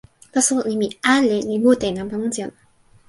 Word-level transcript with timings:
taso 0.33 0.53
nimi 0.69 0.87
"ale" 1.15 1.37
li 1.47 1.57
mute 1.63 1.85
e 1.89 1.93
nanpa 1.95 2.15
monsi 2.21 2.39
ona. 2.45 2.57